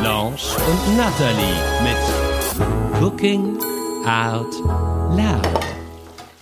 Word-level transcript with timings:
Blanche 0.00 0.56
und 0.68 0.96
Natalie 0.96 1.56
mit 1.82 3.00
Cooking 3.00 3.58
Out 4.06 4.52
Loud. 5.16 5.64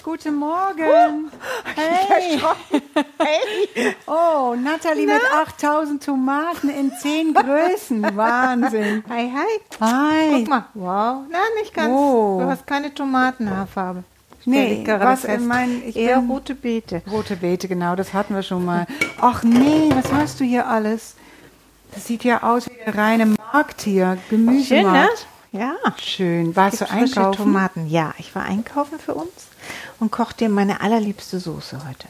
Guten 0.02 0.34
Morgen. 0.37 1.30
Hey. 1.77 2.38
hey. 3.19 3.95
Oh, 4.06 4.55
Natalie 4.61 5.06
mit 5.06 5.20
8000 5.34 6.02
Tomaten 6.05 6.69
in 6.70 6.92
10 6.92 7.34
Größen. 7.34 8.16
Wahnsinn. 8.16 9.05
Hi, 9.09 9.30
hi. 9.33 9.80
Hi. 9.80 10.39
Guck 10.41 10.48
mal. 10.48 10.64
Wow. 10.75 11.23
Na, 11.30 11.39
nicht 11.61 11.73
ganz. 11.75 11.89
Oh. 11.92 12.41
Du 12.42 12.47
hast 12.50 12.66
keine 12.66 12.92
Tomatenhaarfarbe. 12.92 14.05
Nee, 14.45 14.80
ich 14.80 14.84
gerade 14.84 15.05
was 15.05 15.20
fest. 15.20 15.41
in 15.41 15.47
mein- 15.47 15.83
ich 15.87 15.95
Eher 15.97 16.19
bin- 16.19 16.30
rote 16.30 16.55
Beete. 16.56 17.03
Rote 17.11 17.37
Beete, 17.37 17.69
genau, 17.69 17.95
das 17.95 18.12
hatten 18.12 18.34
wir 18.34 18.42
schon 18.42 18.64
mal. 18.64 18.87
Ach 19.20 19.45
nee, 19.45 19.89
was 19.95 20.12
hast 20.12 20.41
du 20.41 20.45
hier 20.45 20.66
alles? 20.66 21.14
Das 21.95 22.06
sieht 22.06 22.24
ja 22.24 22.42
aus 22.42 22.69
wie 22.69 22.77
der 22.84 22.96
reine 22.96 23.27
Markt 23.27 23.82
hier. 23.82 24.19
Schön, 24.28 24.45
ne? 24.45 24.52
Gemüsemarkt. 24.52 25.27
Ja. 25.52 25.74
Schön. 25.98 26.56
Warst 26.56 26.80
du 26.80 26.88
einkaufen? 26.91 27.37
Tomaten. 27.37 27.87
Ja, 27.88 28.14
ich 28.19 28.34
war 28.34 28.44
einkaufen 28.44 28.98
für 28.98 29.14
uns 29.14 29.48
und 30.00 30.11
koche 30.11 30.34
dir 30.34 30.48
meine 30.48 30.80
allerliebste 30.80 31.39
Soße 31.39 31.78
heute. 31.86 32.08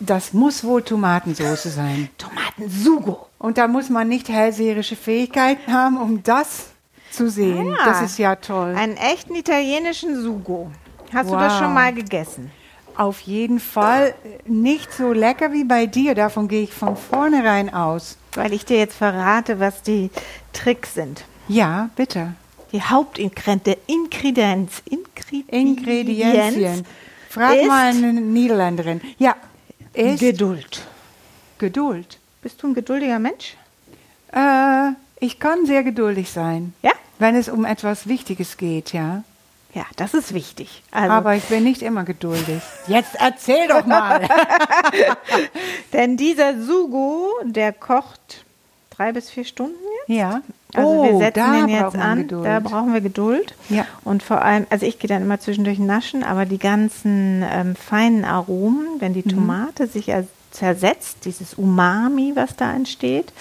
Das 0.00 0.32
muss 0.34 0.62
wohl 0.62 0.82
Tomatensoße 0.82 1.70
sein. 1.70 2.10
Tomatensugo. 2.18 3.26
Und 3.38 3.56
da 3.58 3.66
muss 3.68 3.88
man 3.88 4.08
nicht 4.08 4.28
hellseherische 4.28 4.96
Fähigkeiten 4.96 5.72
haben, 5.72 5.96
um 5.96 6.22
das 6.22 6.66
zu 7.10 7.30
sehen. 7.30 7.70
Ja. 7.70 7.84
Das 7.86 8.02
ist 8.02 8.18
ja 8.18 8.36
toll. 8.36 8.74
Einen 8.76 8.96
echten 8.98 9.34
italienischen 9.34 10.20
Sugo. 10.20 10.70
Hast 11.12 11.30
du 11.30 11.34
das 11.36 11.54
Wow. 11.54 11.58
schon 11.60 11.72
mal 11.74 11.94
gegessen? 11.94 12.50
Auf 12.98 13.20
jeden 13.20 13.60
Fall 13.60 14.12
nicht 14.44 14.92
so 14.92 15.12
lecker 15.12 15.52
wie 15.52 15.62
bei 15.62 15.86
dir. 15.86 16.16
Davon 16.16 16.48
gehe 16.48 16.64
ich 16.64 16.72
von 16.74 16.96
vornherein 16.96 17.72
aus. 17.72 18.16
Weil 18.32 18.52
ich 18.52 18.64
dir 18.64 18.78
jetzt 18.78 18.96
verrate, 18.96 19.60
was 19.60 19.82
die 19.82 20.10
Tricks 20.52 20.94
sind. 20.94 21.22
Ja, 21.46 21.90
bitte. 21.94 22.32
Die 22.72 22.82
Hauptingredienz. 22.82 24.82
Ingredienzien. 25.46 26.84
Frag 27.30 27.64
mal 27.66 27.90
eine 27.90 28.12
Niederländerin. 28.14 29.00
Ja, 29.18 29.36
ist 29.92 30.18
Geduld. 30.18 30.84
Geduld. 31.58 32.18
Bist 32.42 32.60
du 32.62 32.66
ein 32.68 32.74
geduldiger 32.74 33.20
Mensch? 33.20 33.56
Äh, 34.32 34.90
ich 35.20 35.38
kann 35.38 35.66
sehr 35.66 35.84
geduldig 35.84 36.30
sein, 36.30 36.74
Ja? 36.82 36.92
wenn 37.20 37.36
es 37.36 37.48
um 37.48 37.64
etwas 37.64 38.08
Wichtiges 38.08 38.56
geht, 38.56 38.92
ja. 38.92 39.22
Ja, 39.74 39.84
das 39.96 40.14
ist 40.14 40.32
wichtig. 40.34 40.82
Also, 40.90 41.12
Aber 41.12 41.34
ich 41.34 41.44
bin 41.44 41.62
nicht 41.64 41.82
immer 41.82 42.04
geduldig. 42.04 42.62
Jetzt 42.86 43.14
erzähl 43.18 43.68
doch 43.68 43.84
mal. 43.86 44.26
denn 45.92 46.16
dieser 46.16 46.60
Sugo, 46.60 47.28
der 47.44 47.72
kocht 47.72 48.44
drei 48.90 49.12
bis 49.12 49.30
vier 49.30 49.44
Stunden 49.44 49.74
jetzt. 50.06 50.18
ja. 50.18 50.40
Also 50.74 51.02
wir 51.02 51.14
Oh, 51.14 51.18
setzen 51.18 51.32
da 51.40 51.52
den 51.60 51.68
jetzt 51.68 51.96
an. 51.96 52.18
Geduld. 52.18 52.44
Da 52.46 52.60
brauchen 52.60 52.92
wir 52.92 53.00
Geduld. 53.00 53.54
Ja. 53.70 53.86
Und 54.04 54.22
vor 54.22 54.42
allem, 54.42 54.66
also 54.68 54.84
ich 54.84 54.98
gehe 54.98 55.08
dann 55.08 55.22
immer 55.22 55.40
zwischendurch 55.40 55.78
naschen, 55.78 56.22
aber 56.22 56.44
die 56.44 56.58
ganzen 56.58 57.42
ähm, 57.50 57.74
feinen 57.74 58.26
Aromen, 58.26 58.86
wenn 58.98 59.12
Mhm. 59.12 59.14
die 59.14 59.22
Tomate 59.22 59.86
sich 59.86 60.10
er- 60.10 60.26
zersetzt, 60.50 61.24
dieses 61.24 61.54
Umami, 61.54 62.32
was 62.34 62.54
da 62.56 62.70
entsteht, 62.74 63.32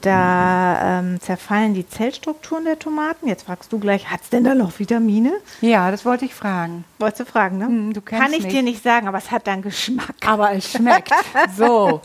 da 0.00 0.98
ähm, 1.00 1.20
zerfallen 1.20 1.74
die 1.74 1.88
Zellstrukturen 1.88 2.64
der 2.64 2.78
Tomaten. 2.78 3.28
Jetzt 3.28 3.44
fragst 3.44 3.72
du 3.72 3.78
gleich, 3.78 4.10
hat 4.10 4.20
es 4.22 4.30
denn 4.30 4.44
da 4.44 4.54
noch 4.54 4.78
Vitamine? 4.78 5.32
ja, 5.60 5.90
das 5.90 6.04
wollte 6.04 6.24
ich 6.24 6.34
fragen. 6.34 6.84
Wolltest 6.98 7.20
du 7.20 7.24
fragen, 7.26 7.58
ne? 7.58 7.66
Hm, 7.66 7.92
du 7.92 8.00
kennst 8.00 8.22
Kann 8.22 8.32
ich 8.32 8.44
mich. 8.44 8.52
dir 8.52 8.62
nicht 8.62 8.82
sagen, 8.82 9.08
aber 9.08 9.18
es 9.18 9.30
hat 9.30 9.46
dann 9.46 9.62
Geschmack. 9.62 10.14
Aber 10.26 10.52
es 10.52 10.72
schmeckt. 10.72 11.10
so. 11.56 12.00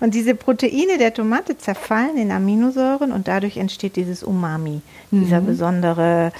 Und 0.00 0.14
diese 0.14 0.34
Proteine 0.34 0.98
der 0.98 1.12
Tomate 1.14 1.58
zerfallen 1.58 2.16
in 2.16 2.30
Aminosäuren 2.30 3.12
und 3.12 3.28
dadurch 3.28 3.56
entsteht 3.56 3.96
dieses 3.96 4.22
Umami, 4.22 4.80
dieser 5.10 5.40
besondere 5.40 6.32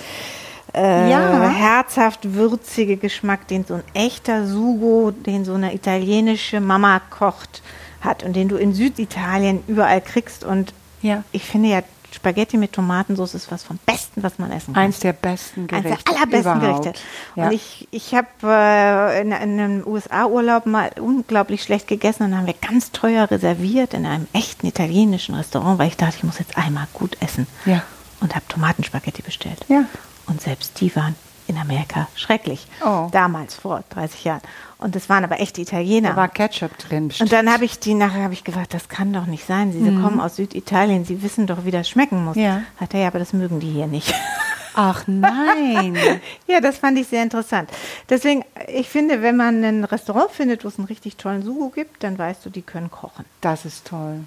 äh, 0.75 1.11
Ja. 1.11 1.49
herzhaft 1.51 2.35
würzige 2.35 2.97
Geschmack, 2.97 3.49
den 3.49 3.65
so 3.65 3.75
ein 3.75 3.83
echter 3.95 4.47
Sugo, 4.47 5.11
den 5.11 5.45
so 5.45 5.55
eine 5.55 5.75
italienische 5.75 6.61
Mama 6.61 7.01
kocht, 7.11 7.63
hat 8.01 8.23
und 8.23 8.35
den 8.35 8.49
du 8.49 8.57
in 8.57 8.75
Süditalien 8.75 9.63
überall 9.67 10.01
kriegst. 10.01 10.45
Und 10.45 10.73
Ja. 11.03 11.25
ich 11.33 11.45
finde 11.45 11.69
ja, 11.69 11.83
Spaghetti 12.13 12.57
mit 12.57 12.73
Tomatensauce 12.73 13.35
ist 13.35 13.53
was 13.53 13.63
vom 13.63 13.79
Besten, 13.87 14.25
was 14.25 14.39
man 14.41 14.51
essen 14.51 14.75
kann. 14.75 14.83
Eins 14.83 14.99
der 14.99 15.13
besten 15.13 15.69
Gerichte. 15.69 15.91
der 16.05 16.15
allerbesten 16.17 16.57
überhaupt. 16.59 16.83
Gerichte. 16.83 17.01
Ja. 17.37 17.45
Und 17.47 17.53
ich, 17.53 17.87
ich 17.93 18.15
habe 18.17 18.27
äh, 18.43 19.21
in, 19.21 19.29
in 19.31 19.61
einem 19.61 19.87
USA-Urlaub 19.87 20.67
mal 20.67 20.91
unglaublich 21.01 21.63
schlecht 21.63 21.87
gegessen 21.87 22.25
und 22.25 22.37
haben 22.37 22.47
wir 22.47 22.55
ganz 22.55 22.91
teuer 22.91 23.31
reserviert 23.31 23.95
in 23.95 24.07
einem 24.07 24.27
echten 24.33 24.67
italienischen 24.67 25.37
Restaurant, 25.37 25.79
weil 25.79 25.87
ich 25.89 25.97
dachte, 25.97 26.17
ich 26.17 26.25
muss 26.25 26.41
jetzt 26.41 26.57
einmal 26.59 26.89
gut 26.93 27.17
essen. 27.21 27.47
Ja. 27.65 27.83
Und 28.21 28.35
habe 28.35 28.45
Tomatenspaghetti 28.49 29.23
bestellt. 29.23 29.65
Ja. 29.69 29.85
Und 30.27 30.41
selbst 30.43 30.81
die 30.81 30.95
waren 30.97 31.15
in 31.51 31.59
Amerika 31.59 32.09
schrecklich. 32.15 32.67
Oh. 32.85 33.09
Damals, 33.13 33.55
vor 33.55 33.83
30 33.91 34.25
Jahren. 34.25 34.41
Und 34.79 34.97
das 34.97 35.09
waren 35.09 35.25
aber 35.25 35.41
echte 35.41 35.61
Italiener. 35.61 36.11
Da 36.11 36.17
war 36.17 36.29
Ketchup 36.29 36.79
drin. 36.79 37.13
und 37.21 37.33
dann 37.33 37.53
habe 37.53 37.65
ich 37.67 37.79
die 37.79 37.95
nachher 37.95 38.23
habe 38.23 38.33
ich 38.33 38.45
gefragt, 38.45 38.73
das 38.73 38.89
kann 38.89 39.13
doch 39.13 39.27
nicht 39.27 39.47
sein. 39.47 39.73
Sie 39.73 39.81
kommen 39.81 40.21
aus 40.21 40.37
Süditalien, 40.37 41.05
sie 41.05 41.23
wissen 41.23 41.47
doch, 41.47 41.65
wie 41.65 41.71
das 41.71 41.89
schmecken 41.89 42.25
muss. 42.25 42.37
Mhm. 42.37 42.43
Ja. 42.43 42.63
Hat 42.79 42.95
er 42.95 43.01
ja, 43.01 43.07
aber 43.09 43.19
das 43.19 43.33
mögen 43.33 43.61
die 43.61 43.71
hier 43.71 43.87
nicht. 43.87 44.15
Ach 44.75 45.05
nein. 45.07 45.99
Ja, 46.47 46.61
das 46.61 46.79
fand 46.79 46.97
ich 46.99 47.09
sehr 47.09 47.23
interessant. 47.23 47.69
Deswegen, 48.09 48.45
ich 48.69 48.89
finde, 48.89 49.21
wenn 49.21 49.37
man 49.37 49.63
ein 49.65 49.85
Restaurant 49.85 50.31
findet, 50.31 50.65
wo 50.65 50.69
es 50.69 50.79
einen 50.79 50.87
richtig 50.87 51.17
tollen 51.17 51.43
Sugo 51.43 51.71
gibt, 51.71 52.05
dann 52.05 52.17
weißt 52.17 52.47
du, 52.47 52.51
die 52.51 52.63
können 52.63 52.91
kochen. 52.91 53.25
Das 53.41 53.65
ist 53.65 53.87
toll. 53.89 54.21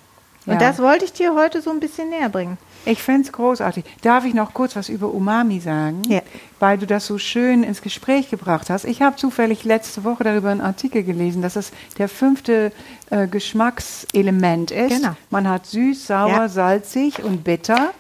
Und 0.46 0.62
das 0.62 0.80
wollte 0.80 1.06
ich 1.06 1.14
dir 1.14 1.34
heute 1.36 1.62
so 1.62 1.70
ein 1.72 1.80
bisschen 1.80 2.10
näher 2.10 2.30
bringen. 2.30 2.58
Ich 2.86 3.02
finde 3.02 3.22
es 3.22 3.32
großartig. 3.32 3.86
Darf 4.02 4.26
ich 4.26 4.34
noch 4.34 4.54
kurz 4.54 4.76
was 4.76 4.90
über 4.90 5.08
Umami 5.14 5.62
sagen? 5.62 6.02
Ja. 6.08 6.22
Weil 6.60 6.78
du 6.78 6.86
das 6.86 7.06
so 7.08 7.18
schön 7.18 7.64
ins 7.64 7.82
Gespräch 7.82 8.30
gebracht 8.30 8.70
hast. 8.70 8.84
Ich 8.84 9.02
habe 9.02 9.16
zufällig 9.16 9.64
letzte 9.64 10.04
Woche 10.04 10.26
darüber 10.26 10.50
einen 10.50 10.60
Artikel 10.62 11.04
gelesen, 11.04 11.42
dass 11.42 11.56
es 11.56 11.72
der 11.98 12.10
fünfte 12.10 12.72
äh, 13.10 13.28
Geschmackselement 13.28 14.72
ist. 14.72 14.98
Genau. 14.98 15.16
Man 15.30 15.48
hat 15.48 15.66
süß, 15.66 16.08
sauer, 16.08 16.28
Ja. 16.30 16.50
salzig 16.50 17.24
und 17.24 17.44
bitter. 17.44 17.92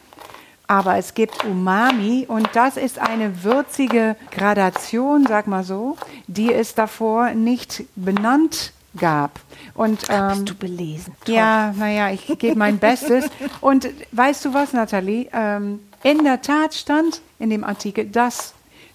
Aber 0.67 0.97
es 0.97 1.13
gibt 1.13 1.43
Umami 1.45 2.25
und 2.27 2.49
das 2.53 2.77
ist 2.77 2.97
eine 2.99 3.43
würzige 3.43 4.15
Gradation, 4.31 5.25
sag 5.27 5.45
mal 5.47 5.63
so, 5.63 5.97
die 6.27 6.53
es 6.53 6.73
davor 6.73 7.31
nicht 7.31 7.83
benannt 7.95 8.71
gab. 8.97 9.39
Und, 9.73 10.03
ähm, 10.09 10.29
Bist 10.29 10.49
du 10.49 10.55
belesen? 10.55 11.15
Toll. 11.25 11.35
ja, 11.35 11.73
naja, 11.75 12.11
ich 12.11 12.25
gebe 12.37 12.57
mein 12.57 12.77
Bestes. 12.77 13.25
Und 13.61 13.89
weißt 14.11 14.45
du 14.45 14.53
was, 14.53 14.73
Nathalie? 14.73 15.29
Ähm, 15.33 15.79
in 16.03 16.23
der 16.23 16.41
Tat 16.41 16.73
stand 16.73 17.21
in 17.39 17.49
dem 17.49 17.63
Artikel, 17.63 18.05
dass 18.05 18.53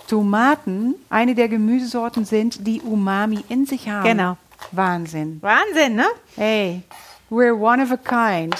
Tomaten 0.08 0.94
eine 1.10 1.34
der 1.34 1.48
Gemüsesorten 1.48 2.24
sind, 2.24 2.66
die 2.66 2.80
Umami 2.80 3.44
in 3.48 3.66
sich 3.66 3.88
haben. 3.88 4.04
Genau. 4.04 4.36
Wahnsinn. 4.72 5.38
Wahnsinn, 5.40 5.96
ne? 5.96 6.06
Hey, 6.36 6.82
we're 7.30 7.54
one 7.54 7.82
of 7.82 7.90
a 7.92 7.96
kind. 7.96 8.54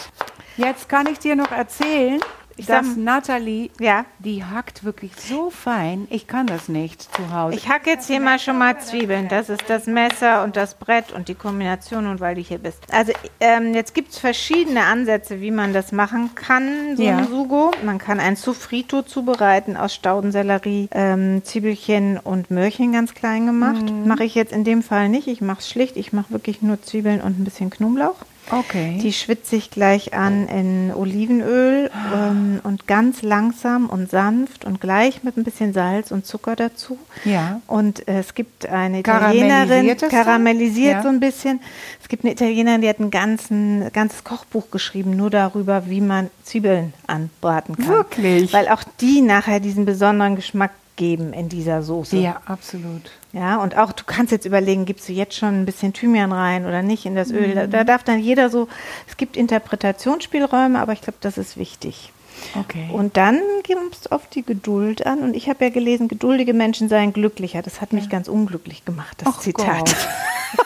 Jetzt 0.56 0.88
kann 0.88 1.06
ich 1.06 1.18
dir 1.18 1.36
noch 1.36 1.52
erzählen, 1.52 2.20
sag- 2.66 2.82
dass 2.82 2.96
Nathalie, 2.96 3.70
Ja. 3.80 4.04
die 4.18 4.44
hackt 4.44 4.84
wirklich 4.84 5.12
so 5.16 5.50
fein. 5.50 6.06
Ich 6.10 6.26
kann 6.26 6.46
das 6.46 6.68
nicht 6.68 7.02
zu 7.14 7.32
Hause. 7.32 7.56
Ich 7.56 7.68
hacke 7.68 7.90
jetzt 7.90 8.06
hier 8.06 8.20
mal 8.20 8.38
schon 8.38 8.58
mal 8.58 8.78
Zwiebeln. 8.80 9.28
Das 9.28 9.48
ist 9.48 9.64
das 9.68 9.86
Messer 9.86 10.44
und 10.44 10.56
das 10.56 10.74
Brett 10.74 11.12
und 11.12 11.28
die 11.28 11.34
Kombination 11.34 12.06
und 12.06 12.20
weil 12.20 12.34
du 12.34 12.40
hier 12.40 12.58
bist. 12.58 12.78
Also 12.92 13.12
ähm, 13.40 13.74
jetzt 13.74 13.94
gibt 13.94 14.12
es 14.12 14.18
verschiedene 14.18 14.84
Ansätze, 14.84 15.40
wie 15.40 15.50
man 15.50 15.72
das 15.72 15.92
machen 15.92 16.30
kann, 16.34 16.96
so 16.96 17.02
Ja. 17.02 17.18
ein 17.18 17.28
Sugo. 17.28 17.70
Man 17.84 17.98
kann 17.98 18.20
ein 18.20 18.36
Sofrito 18.36 19.02
zubereiten 19.02 19.76
aus 19.76 19.94
Staudensellerie, 19.94 20.88
ähm, 20.92 21.42
Zwiebelchen 21.44 22.18
und 22.18 22.50
Möhrchen 22.50 22.92
ganz 22.92 23.14
klein 23.14 23.46
gemacht. 23.46 23.84
Mache 24.04 24.24
ich 24.24 24.34
jetzt 24.34 24.52
in 24.52 24.64
dem 24.64 24.82
Fall 24.82 25.08
nicht. 25.08 25.26
Ich 25.28 25.40
mache 25.40 25.60
es 25.60 25.68
schlicht. 25.68 25.96
Ich 25.96 26.12
mache 26.12 26.30
wirklich 26.30 26.62
nur 26.62 26.80
Zwiebeln 26.82 27.20
und 27.20 27.38
ein 27.38 27.44
bisschen 27.44 27.70
Knoblauch. 27.70 28.16
Okay. 28.50 28.98
Die 29.02 29.12
schwitze 29.12 29.56
ich 29.56 29.70
gleich 29.70 30.14
an 30.14 30.48
in 30.48 30.92
Olivenöl 30.94 31.90
ähm, 32.14 32.60
und 32.64 32.86
ganz 32.86 33.22
langsam 33.22 33.86
und 33.86 34.10
sanft 34.10 34.64
und 34.64 34.80
gleich 34.80 35.22
mit 35.22 35.36
ein 35.36 35.44
bisschen 35.44 35.72
Salz 35.72 36.10
und 36.10 36.26
Zucker 36.26 36.56
dazu. 36.56 36.98
Ja. 37.24 37.60
Und 37.66 38.06
äh, 38.08 38.20
es 38.20 38.34
gibt 38.34 38.66
eine 38.66 39.00
Italienerin, 39.00 39.96
karamellisiert 39.96 40.94
Ja. 40.96 41.02
so 41.02 41.08
ein 41.08 41.20
bisschen. 41.20 41.60
Es 42.00 42.08
gibt 42.08 42.24
eine 42.24 42.32
Italienerin, 42.32 42.80
die 42.80 42.88
hat 42.88 43.00
ein 43.00 43.10
ganzen, 43.10 43.90
ganzes 43.92 44.24
Kochbuch 44.24 44.70
geschrieben, 44.70 45.16
nur 45.16 45.30
darüber, 45.30 45.84
wie 45.86 46.00
man 46.00 46.30
Zwiebeln 46.44 46.92
anbraten 47.06 47.76
kann. 47.76 47.88
Wirklich? 47.88 48.52
Weil 48.52 48.68
auch 48.68 48.82
die 49.00 49.20
nachher 49.20 49.60
diesen 49.60 49.84
besonderen 49.84 50.36
Geschmack 50.36 50.70
geben 50.98 51.32
in 51.32 51.48
dieser 51.48 51.82
Soße. 51.82 52.18
Ja, 52.18 52.42
absolut. 52.44 53.10
Ja, 53.32 53.56
und 53.62 53.78
auch 53.78 53.92
du 53.92 54.04
kannst 54.04 54.32
jetzt 54.32 54.44
überlegen, 54.44 54.84
gibst 54.84 55.08
du 55.08 55.14
jetzt 55.14 55.34
schon 55.34 55.62
ein 55.62 55.64
bisschen 55.64 55.94
Thymian 55.94 56.32
rein 56.32 56.66
oder 56.66 56.82
nicht 56.82 57.06
in 57.06 57.14
das 57.14 57.30
Öl. 57.30 57.54
Da, 57.54 57.66
da 57.66 57.84
darf 57.84 58.04
dann 58.04 58.20
jeder 58.20 58.50
so, 58.50 58.68
es 59.06 59.16
gibt 59.16 59.38
Interpretationsspielräume, 59.38 60.78
aber 60.78 60.92
ich 60.92 61.00
glaube, 61.00 61.18
das 61.22 61.38
ist 61.38 61.56
wichtig. 61.56 62.12
Okay. 62.54 62.88
Und 62.92 63.16
dann 63.16 63.40
gibst 63.62 64.06
du 64.06 64.14
auf 64.14 64.28
die 64.28 64.42
Geduld 64.42 65.06
an. 65.06 65.20
Und 65.20 65.34
ich 65.34 65.48
habe 65.48 65.64
ja 65.64 65.70
gelesen, 65.70 66.08
geduldige 66.08 66.52
Menschen 66.52 66.88
seien 66.88 67.12
glücklicher. 67.12 67.62
Das 67.62 67.80
hat 67.80 67.92
mich 67.92 68.10
ganz 68.10 68.28
unglücklich 68.28 68.84
gemacht, 68.84 69.22
das 69.22 69.34
Ach 69.34 69.40
Zitat. 69.40 69.96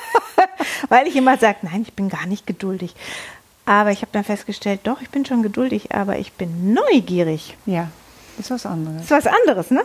Weil 0.88 1.06
ich 1.06 1.16
immer 1.16 1.38
sage, 1.38 1.58
nein, 1.62 1.82
ich 1.82 1.92
bin 1.94 2.08
gar 2.08 2.26
nicht 2.26 2.46
geduldig. 2.46 2.94
Aber 3.64 3.92
ich 3.92 4.02
habe 4.02 4.10
dann 4.12 4.24
festgestellt, 4.24 4.80
doch, 4.84 5.00
ich 5.00 5.10
bin 5.10 5.24
schon 5.24 5.42
geduldig, 5.42 5.94
aber 5.94 6.18
ich 6.18 6.32
bin 6.32 6.74
neugierig. 6.74 7.56
ja, 7.64 7.88
ist 8.42 8.50
was 8.50 8.66
anderes. 8.66 9.02
Ist 9.02 9.10
was 9.10 9.26
anderes, 9.26 9.70
ne? 9.70 9.82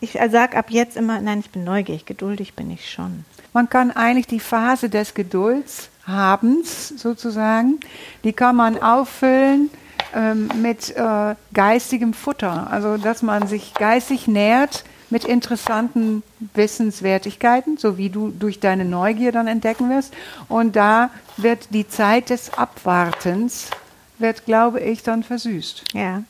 Ich 0.00 0.18
sage 0.30 0.56
ab 0.56 0.66
jetzt 0.70 0.96
immer, 0.96 1.20
nein, 1.20 1.40
ich 1.40 1.50
bin 1.50 1.64
neugierig, 1.64 2.06
geduldig 2.06 2.54
bin 2.54 2.70
ich 2.70 2.90
schon. 2.90 3.24
Man 3.52 3.68
kann 3.68 3.90
eigentlich 3.90 4.26
die 4.26 4.40
Phase 4.40 4.88
des 4.88 5.14
Geduldshabens 5.14 6.88
sozusagen, 6.88 7.80
die 8.24 8.32
kann 8.32 8.56
man 8.56 8.80
auffüllen 8.80 9.70
ähm, 10.14 10.48
mit 10.60 10.96
äh, 10.96 11.34
geistigem 11.52 12.14
Futter. 12.14 12.68
Also, 12.70 12.96
dass 12.96 13.22
man 13.22 13.46
sich 13.46 13.74
geistig 13.74 14.28
nährt 14.28 14.84
mit 15.10 15.24
interessanten 15.24 16.22
Wissenswertigkeiten, 16.54 17.76
so 17.76 17.98
wie 17.98 18.10
du 18.10 18.30
durch 18.30 18.60
deine 18.60 18.84
Neugier 18.84 19.32
dann 19.32 19.48
entdecken 19.48 19.90
wirst. 19.90 20.14
Und 20.48 20.76
da 20.76 21.10
wird 21.36 21.74
die 21.74 21.88
Zeit 21.88 22.30
des 22.30 22.54
Abwartens, 22.54 23.70
wird, 24.18 24.44
glaube 24.44 24.80
ich, 24.80 25.02
dann 25.02 25.22
versüßt. 25.22 25.84
Ja. 25.94 26.22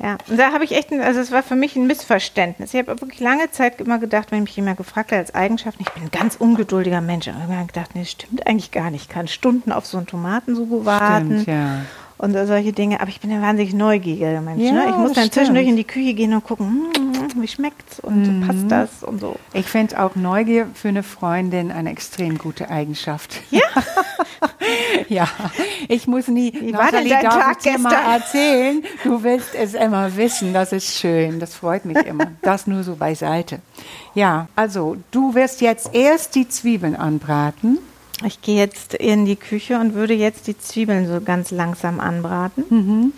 Ja, 0.00 0.16
und 0.28 0.38
da 0.38 0.52
habe 0.52 0.64
ich 0.64 0.72
echt, 0.72 0.92
ein, 0.92 1.00
also 1.00 1.18
es 1.20 1.32
war 1.32 1.42
für 1.42 1.56
mich 1.56 1.74
ein 1.74 1.86
Missverständnis. 1.86 2.72
Ich 2.72 2.80
habe 2.80 3.00
wirklich 3.00 3.20
lange 3.20 3.50
Zeit 3.50 3.80
immer 3.80 3.98
gedacht, 3.98 4.30
wenn 4.30 4.44
mich 4.44 4.54
jemand 4.54 4.76
gefragt 4.76 5.10
hat 5.10 5.18
als 5.18 5.34
Eigenschaft, 5.34 5.80
ich 5.80 5.90
bin 5.90 6.04
ein 6.04 6.10
ganz 6.10 6.36
ungeduldiger 6.36 7.00
Mensch. 7.00 7.26
Und 7.26 7.34
habe 7.34 7.66
gedacht, 7.66 7.94
nee, 7.94 8.02
das 8.02 8.10
stimmt 8.10 8.46
eigentlich 8.46 8.70
gar 8.70 8.90
nicht. 8.90 9.02
Ich 9.02 9.08
kann 9.08 9.26
Stunden 9.26 9.72
auf 9.72 9.86
so 9.86 9.98
einen 9.98 10.06
Tomatensugo 10.06 10.84
warten. 10.84 11.42
Stimmt, 11.42 11.48
ja. 11.48 11.80
Und 12.18 12.34
solche 12.46 12.72
Dinge. 12.72 13.00
Aber 13.00 13.10
ich 13.10 13.20
bin 13.20 13.30
ein 13.30 13.42
wahnsinnig 13.42 13.74
neugieriger 13.74 14.40
Mensch. 14.40 14.62
Ja, 14.62 14.72
ne? 14.72 14.86
Ich 14.88 14.96
muss 14.96 15.12
dann 15.12 15.30
zwischendurch 15.30 15.66
stimmt. 15.66 15.70
in 15.70 15.76
die 15.76 15.84
Küche 15.84 16.14
gehen 16.14 16.34
und 16.34 16.42
gucken, 16.42 16.90
hm, 16.96 17.07
wie 17.42 17.48
schmeckt's 17.48 18.00
und 18.00 18.46
passt 18.46 18.70
das 18.70 19.02
und 19.02 19.20
so. 19.20 19.36
Ich 19.52 19.66
fände 19.66 20.02
auch 20.02 20.16
Neugier 20.16 20.66
für 20.74 20.88
eine 20.88 21.02
Freundin 21.02 21.70
eine 21.70 21.90
extrem 21.90 22.38
gute 22.38 22.70
Eigenschaft. 22.70 23.40
Ja. 23.50 23.62
ja, 25.08 25.28
ich 25.88 26.06
muss 26.06 26.28
nie, 26.28 26.52
Wie 26.52 26.72
war 26.72 26.90
denn 26.90 27.08
dein 27.08 27.22
Tag 27.22 27.64
mal 27.80 27.90
gestern? 27.90 28.12
erzählen. 28.12 28.82
Du 29.04 29.22
willst 29.22 29.54
es 29.54 29.74
immer 29.74 30.16
wissen, 30.16 30.52
das 30.52 30.72
ist 30.72 30.94
schön, 30.98 31.40
das 31.40 31.54
freut 31.54 31.84
mich 31.84 31.98
immer. 31.98 32.26
Das 32.42 32.66
nur 32.66 32.82
so 32.82 32.96
beiseite. 32.96 33.60
Ja, 34.14 34.48
also 34.56 34.96
du 35.10 35.34
wirst 35.34 35.60
jetzt 35.60 35.94
erst 35.94 36.34
die 36.34 36.48
Zwiebeln 36.48 36.96
anbraten. 36.96 37.78
Ich 38.24 38.42
gehe 38.42 38.56
jetzt 38.56 38.94
in 38.94 39.26
die 39.26 39.36
Küche 39.36 39.78
und 39.78 39.94
würde 39.94 40.14
jetzt 40.14 40.46
die 40.46 40.58
Zwiebeln 40.58 41.06
so 41.06 41.20
ganz 41.20 41.50
langsam 41.50 42.00
anbraten. 42.00 42.64
Mhm. 42.68 43.12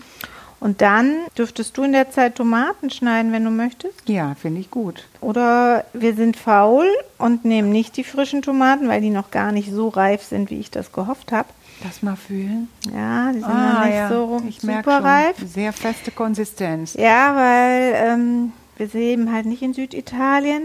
Und 0.60 0.82
dann 0.82 1.16
dürftest 1.38 1.76
du 1.78 1.84
in 1.84 1.92
der 1.92 2.10
Zeit 2.10 2.34
Tomaten 2.36 2.90
schneiden, 2.90 3.32
wenn 3.32 3.44
du 3.44 3.50
möchtest. 3.50 4.06
Ja, 4.06 4.34
finde 4.34 4.60
ich 4.60 4.70
gut. 4.70 5.06
Oder 5.22 5.84
wir 5.94 6.14
sind 6.14 6.36
faul 6.36 6.86
und 7.16 7.46
nehmen 7.46 7.70
nicht 7.72 7.96
die 7.96 8.04
frischen 8.04 8.42
Tomaten, 8.42 8.86
weil 8.88 9.00
die 9.00 9.08
noch 9.10 9.30
gar 9.30 9.52
nicht 9.52 9.72
so 9.72 9.88
reif 9.88 10.22
sind, 10.22 10.50
wie 10.50 10.60
ich 10.60 10.70
das 10.70 10.92
gehofft 10.92 11.32
habe. 11.32 11.48
Das 11.82 12.02
mal 12.02 12.14
fühlen. 12.16 12.68
Ja, 12.94 13.28
die 13.32 13.38
sind 13.40 13.48
Ah, 13.48 13.72
noch 13.72 13.84
nicht 13.86 13.94
ja. 13.94 14.08
so 14.10 14.42
ich 14.46 14.60
super 14.60 15.02
reif. 15.02 15.36
Sehr 15.46 15.72
feste 15.72 16.10
Konsistenz. 16.10 16.92
Ja, 16.92 17.34
weil 17.34 17.92
ähm, 17.96 18.52
wir 18.76 18.86
leben 18.88 19.32
halt 19.32 19.46
nicht 19.46 19.62
in 19.62 19.72
Süditalien. 19.72 20.62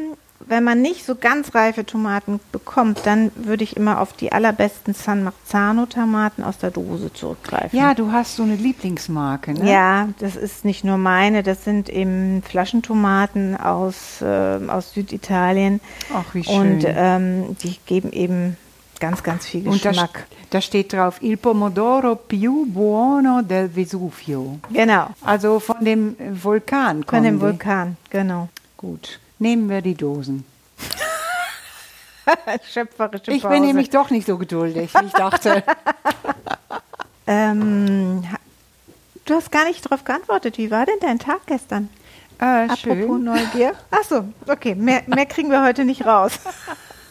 Wenn 0.48 0.64
man 0.64 0.82
nicht 0.82 1.06
so 1.06 1.16
ganz 1.16 1.56
reife 1.56 1.86
Tomaten 1.86 2.40
bekommt, 2.52 3.02
dann 3.06 3.32
würde 3.36 3.64
ich 3.64 3.78
immer 3.78 4.00
auf 4.02 4.14
die 4.14 4.32
allerbesten 4.32 4.94
San 4.94 5.24
Marzano-Tomaten 5.24 6.44
aus 6.44 6.58
der 6.60 6.72
Dose 6.72 7.12
zurückgreifen. 7.12 7.78
Ja, 7.78 7.94
du 7.96 8.12
hast 8.12 8.36
so 8.36 8.44
eine 8.44 8.56
Lieblingsmarke, 8.56 9.54
ne? 9.54 9.72
Ja, 9.72 10.10
das 10.20 10.36
ist 10.36 10.64
nicht 10.66 10.84
nur 10.84 10.98
meine, 10.98 11.42
das 11.42 11.64
sind 11.64 11.90
eben 11.90 12.44
Flaschentomaten 12.44 13.58
aus, 13.58 14.22
äh, 14.22 14.60
aus 14.68 14.94
Süditalien. 14.94 15.80
Ach, 16.14 16.26
wie 16.34 16.44
schön. 16.44 16.56
Und 16.56 16.84
ähm, 16.86 17.56
die 17.64 17.78
geben 17.86 18.12
eben 18.12 18.58
ganz, 19.00 19.24
ganz 19.24 19.46
viel 19.48 19.68
Und 19.68 19.84
da, 19.84 19.90
Geschmack. 19.90 20.28
da 20.52 20.62
steht 20.62 20.94
drauf, 20.94 21.18
il 21.22 21.38
pomodoro 21.38 22.16
più 22.16 22.66
buono 22.68 23.42
del 23.42 23.70
Vesuvio. 23.76 24.60
Genau, 24.72 25.08
Also 25.24 25.60
von 25.60 25.84
dem 25.84 26.16
Vulkan 26.44 27.04
von 27.04 27.24
dem 27.24 27.36
die. 27.36 27.42
Vulkan, 27.42 27.98
genau. 28.10 28.50
Gut, 28.78 29.20
nehmen 29.40 29.70
wir 29.70 29.82
die 29.82 29.96
Dosen. 29.96 30.46
Schöpferische 32.74 33.32
Ich 33.32 33.42
Pause. 33.44 33.54
bin 33.54 33.66
nämlich 33.66 33.90
doch 33.90 34.10
nicht 34.10 34.26
so 34.28 34.38
geduldig, 34.38 34.94
wie 34.94 35.06
ich 35.06 35.14
dachte. 35.14 35.64
Ähm, 37.28 38.24
du 39.26 39.34
hast 39.34 39.52
gar 39.52 39.66
nicht 39.66 39.84
darauf 39.84 40.04
geantwortet. 40.04 40.60
Wie 40.60 40.70
war 40.70 40.86
denn 40.86 41.00
dein 41.02 41.18
Tag 41.18 41.40
gestern? 41.48 41.90
äh, 42.40 42.44
Apropos 42.66 42.78
schön. 42.80 43.24
Neugier. 43.24 43.74
Ach 43.90 44.04
so, 44.08 44.26
okay. 44.48 44.76
Mehr, 44.76 45.02
mehr 45.08 45.26
kriegen 45.26 45.50
wir 45.50 45.64
heute 45.64 45.86
nicht 45.86 46.06
raus. 46.06 46.34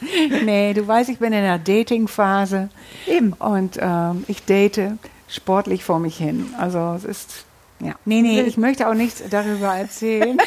Nee, 0.01 0.73
du 0.73 0.87
weißt, 0.87 1.11
ich 1.11 1.19
bin 1.19 1.33
in 1.33 1.41
einer 1.43 1.59
Dating-Phase. 1.59 2.69
Eben. 3.09 3.33
Und 3.33 3.77
ähm, 3.81 4.23
ich 4.29 4.45
date 4.45 4.93
sportlich 5.29 5.83
vor 5.83 5.99
mich 5.99 6.17
hin. 6.17 6.55
Also 6.59 6.95
es 6.97 7.03
ist, 7.05 7.45
ja. 7.81 7.95
Nee, 8.05 8.23
nee, 8.23 8.41
ich 8.43 8.57
möchte 8.57 8.89
auch 8.89 8.95
nichts 8.95 9.21
darüber 9.31 9.75
erzählen. 9.75 10.39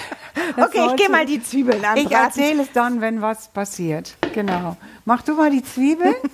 Das 0.56 0.68
Okay, 0.68 0.88
ich 0.90 0.96
gehe 0.96 1.10
mal 1.10 1.26
die 1.26 1.42
Zwiebeln 1.42 1.84
anbraten. 1.84 2.06
Ich 2.06 2.12
erzähle 2.12 2.64
es 2.64 2.72
dann, 2.72 3.02
wenn 3.02 3.22
was 3.22 3.48
passiert. 3.50 4.16
Genau. 4.34 4.78
Mach 5.06 5.22
du 5.22 5.34
mal 5.34 5.50
die 5.52 5.64
Zwiebeln. 5.64 6.16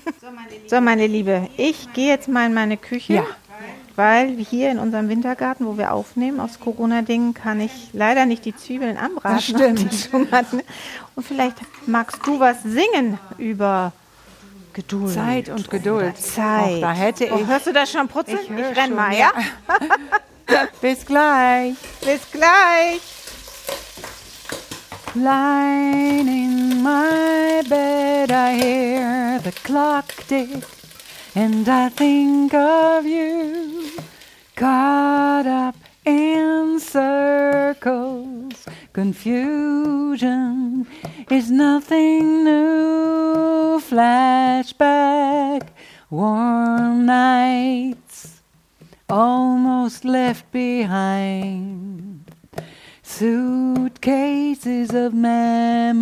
So, 0.69 0.81
meine 0.81 1.07
Liebe, 1.07 1.49
ich 1.57 1.91
gehe 1.93 2.07
jetzt 2.07 2.27
mal 2.27 2.45
in 2.45 2.53
meine 2.53 2.77
Küche. 2.77 3.13
Ja. 3.13 3.25
Weil 3.95 4.29
hier 4.37 4.71
in 4.71 4.79
unserem 4.79 5.07
Wintergarten, 5.09 5.67
wo 5.67 5.77
wir 5.77 5.93
aufnehmen, 5.93 6.39
aus 6.39 6.59
Corona-Dingen, 6.59 7.33
kann 7.35 7.59
ich 7.59 7.89
leider 7.93 8.25
nicht 8.25 8.45
die 8.45 8.55
Zwiebeln 8.55 8.97
anbraten. 8.97 9.35
Das 9.35 9.43
stimmt. 9.45 10.09
und 11.15 11.25
vielleicht 11.27 11.57
magst 11.85 12.25
du 12.25 12.39
was 12.39 12.63
singen 12.63 13.19
über 13.37 13.91
Geduld. 14.73 15.13
Zeit 15.13 15.49
und 15.49 15.69
Geduld. 15.69 16.17
Zeit. 16.17 16.75
Och, 16.75 16.81
da 16.81 16.91
hätte 16.93 17.29
Oh, 17.31 17.39
ich. 17.39 17.47
hörst 17.47 17.67
du 17.67 17.73
das 17.73 17.91
schon 17.91 18.07
putzen? 18.07 18.39
Ich, 18.41 18.49
hör 18.49 18.75
renn 18.75 18.87
schon, 18.87 18.95
mal, 18.95 19.13
ja? 19.15 19.31
Bis 20.81 21.05
gleich. 21.05 21.75
Bis 22.01 22.21
gleich. 22.31 23.01
Lying 25.15 26.27
in 26.27 26.81
my 26.81 27.61
bed, 27.69 28.31
I 28.31 28.55
hear 28.55 29.37
the 29.39 29.51
clock 29.51 30.07
tick, 30.27 30.63
and 31.35 31.69
I 31.69 31.89
think 31.89 32.51
of 32.55 33.05
you, 33.05 33.91
caught 34.55 35.45
up 35.45 35.75
in 36.03 36.79
circles. 36.79 38.65
Confusion 38.91 40.87
is 41.29 41.51
nothing 41.51 42.43
new. 42.43 43.79
Flashback, 43.81 45.67
warm 46.09 47.05
nights, 47.05 48.41
almost 49.07 50.05
left 50.05 50.51
behind. 50.51 52.12
Suitcases 53.15 54.91
of 54.95 55.13
memories. 55.13 55.93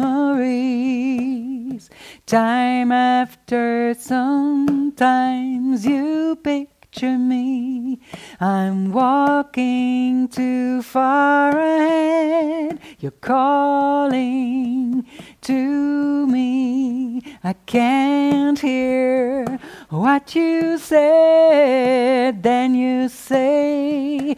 Time 2.25 2.93
after 2.93 3.93
sometimes 3.93 5.85
you 5.85 6.37
picture 6.41 7.17
me. 7.17 7.99
I'm 8.39 8.93
walking 8.93 10.29
too 10.29 10.81
far 10.83 11.49
ahead. 11.49 12.79
You're 12.99 13.11
calling 13.11 15.05
to 15.41 16.27
me. 16.27 17.21
I 17.43 17.51
can't 17.65 18.57
hear 18.57 19.59
what 19.89 20.33
you 20.33 20.77
said. 20.77 22.41
Then 22.41 22.73
you 22.73 23.09
say, 23.09 24.37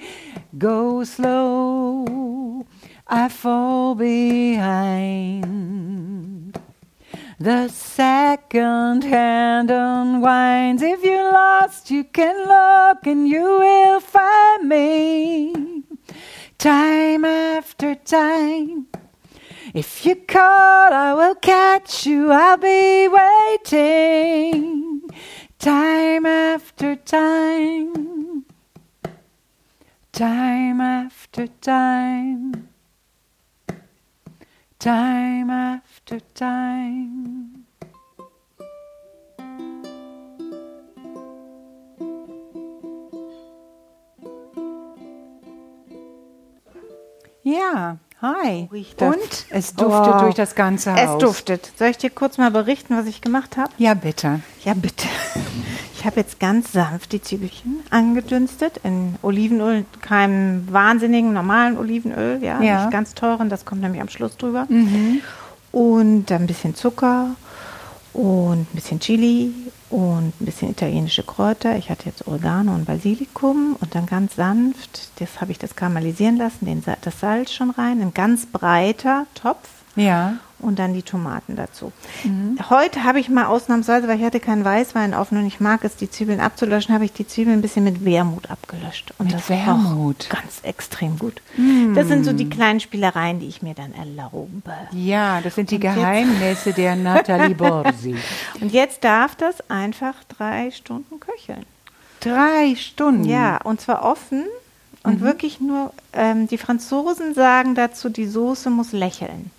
Go 0.57 1.03
slow, 1.03 1.62
I 3.07 3.27
fall 3.29 3.95
behind. 3.95 5.43
The 7.39 7.67
second 7.67 9.03
hand 9.03 9.69
unwinds. 9.69 10.81
If 10.81 11.03
you're 11.03 11.31
lost, 11.33 11.91
you 11.91 12.05
can 12.05 12.37
look 12.47 13.05
and 13.05 13.27
you 13.27 13.43
will 13.43 13.99
find 13.99 14.69
me. 14.69 15.83
Time 16.57 17.25
after 17.25 17.95
time. 17.95 18.87
If 19.73 20.05
you 20.05 20.15
call, 20.15 20.93
I 20.93 21.13
will 21.13 21.35
catch 21.35 22.05
you. 22.05 22.31
I'll 22.31 22.55
be 22.57 23.09
waiting. 23.09 25.01
Time 25.59 26.25
after 26.25 26.95
time. 26.95 28.45
Time 30.13 30.79
after 30.79 31.47
time. 31.47 32.72
Time 34.83 35.49
after 35.49 36.19
time. 36.33 37.63
Ja, 47.43 47.97
hi. 48.21 48.69
Und 48.71 49.45
es 49.49 49.75
duftet 49.75 50.15
Oh. 50.15 50.19
durch 50.19 50.35
das 50.35 50.55
ganze 50.55 50.93
Haus. 50.93 50.99
Es 51.01 51.17
duftet. 51.17 51.71
Soll 51.77 51.89
ich 51.89 51.97
dir 51.97 52.09
kurz 52.09 52.37
mal 52.37 52.51
berichten, 52.51 52.95
was 52.97 53.05
ich 53.05 53.21
gemacht 53.21 53.57
habe? 53.57 53.71
Ja, 53.77 53.93
bitte. 53.93 54.41
Ja, 54.63 54.73
bitte. 54.73 55.07
Ich 56.03 56.07
habe 56.07 56.19
jetzt 56.19 56.37
ganz 56.41 56.73
sanft 56.73 57.13
die 57.13 57.21
Zwiebelchen 57.21 57.79
angedünstet 57.89 58.81
in 58.83 59.15
Olivenöl, 59.21 59.85
keinem 60.01 60.67
wahnsinnigen 60.69 61.31
normalen 61.31 61.77
Olivenöl, 61.77 62.43
ja, 62.43 62.61
Ja. 62.61 62.81
nicht 62.81 62.91
ganz 62.91 63.15
teuren, 63.15 63.47
das 63.47 63.63
kommt 63.63 63.79
nämlich 63.79 64.01
am 64.01 64.09
Schluss 64.09 64.35
drüber. 64.35 64.67
Und 65.71 66.25
dann 66.25 66.41
ein 66.41 66.47
bisschen 66.47 66.75
Zucker 66.75 67.37
und 68.11 68.63
ein 68.63 68.67
bisschen 68.73 68.99
Chili 68.99 69.53
und 69.89 70.33
ein 70.41 70.45
bisschen 70.45 70.71
italienische 70.71 71.23
Kräuter. 71.23 71.77
Ich 71.77 71.89
hatte 71.89 72.07
jetzt 72.07 72.27
Oregano 72.27 72.73
und 72.75 72.83
Basilikum 72.83 73.77
und 73.79 73.95
dann 73.95 74.05
ganz 74.05 74.35
sanft, 74.35 75.09
das 75.21 75.39
habe 75.39 75.53
ich 75.53 75.57
das 75.57 75.73
karamellisieren 75.77 76.35
lassen, 76.35 76.65
den, 76.65 76.83
das 77.01 77.21
Salz 77.21 77.53
schon 77.53 77.69
rein, 77.69 78.01
ein 78.01 78.13
ganz 78.13 78.45
breiter 78.45 79.25
Topf 79.35 79.69
Ja. 79.95 80.33
Und 80.63 80.79
dann 80.79 80.93
die 80.93 81.03
Tomaten 81.03 81.55
dazu. 81.55 81.91
Heute 82.69 83.03
habe 83.03 83.19
ich 83.19 83.29
mal 83.29 83.45
ausnahmsweise, 83.45 84.07
weil 84.07 84.17
ich 84.19 84.25
hatte 84.25 84.39
keinen 84.39 84.63
Weißwein 84.65 85.13
offen 85.13 85.37
und 85.37 85.45
ich 85.45 85.59
mag 85.59 85.83
es, 85.83 85.95
die 85.95 86.09
Zwiebeln 86.09 86.39
abzulöschen, 86.39 86.93
habe 86.95 87.05
ich 87.05 87.13
die 87.13 87.27
Zwiebeln 87.27 87.59
ein 87.59 87.61
bisschen 87.61 87.83
mit 87.83 88.05
Wermut 88.05 88.49
abgelöscht. 88.49 89.13
Und 89.17 89.27
Mit 89.27 89.35
das 89.35 89.49
Wermut? 89.49 90.29
ganz 90.29 90.59
extrem 90.63 91.19
gut. 91.19 91.41
Das 91.95 92.07
sind 92.07 92.23
so 92.25 92.33
die 92.33 92.49
kleinen 92.49 92.79
Spielereien, 92.79 93.39
die 93.39 93.47
ich 93.47 93.61
mir 93.61 93.73
dann 93.75 93.93
erlaube. 93.93 94.47
Ja, 94.91 95.41
das 95.41 95.55
sind 95.55 95.69
die 95.71 95.75
Und 95.75 95.81
jetzt- 95.83 95.95
Geheimnisse 95.95 96.73
der 96.73 96.95
Nathalie 96.95 97.55
Borsi. 97.55 98.15
Und 98.61 98.71
jetzt 98.71 99.03
darf 99.03 99.35
das 99.35 99.69
einfach 99.69 100.15
drei 100.37 100.71
Stunden 100.71 101.19
köcheln. 101.19 101.65
Drei 102.21 102.75
Stunden. 102.77 103.25
Ja, 103.25 103.57
und 103.63 103.81
zwar 103.81 104.03
offen 104.03 104.43
und 105.03 105.19
wirklich 105.19 105.59
nur, 105.59 105.91
ähm, 106.13 106.47
die 106.47 106.57
Franzosen 106.57 107.33
sagen 107.33 107.75
dazu, 107.75 108.07
die 108.07 108.25
Soße 108.27 108.69
muss 108.69 108.93
lächeln. 108.93 109.51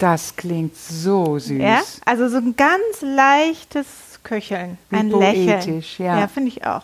Das 0.00 0.34
klingt 0.34 0.76
so 0.76 1.38
süß. 1.38 1.60
Ja, 1.62 1.82
also 2.04 2.28
so 2.28 2.38
ein 2.38 2.56
ganz 2.56 2.80
leichtes 3.02 3.86
Köcheln, 4.24 4.76
Wie 4.90 4.96
ein 4.96 5.10
poetisch, 5.10 5.98
Lächeln. 5.98 6.18
ja. 6.18 6.26
finde 6.28 6.48
ich 6.48 6.66
auch. 6.66 6.82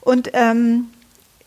Und 0.00 0.30
ähm, 0.34 0.86